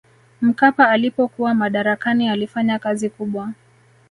mkapa 0.41 0.89
alipokuwa 0.89 1.53
madarakani 1.53 2.29
alifanya 2.29 2.79
kazi 2.79 3.09
kubwa 3.09 3.51